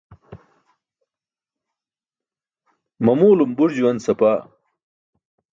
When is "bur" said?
3.57-3.69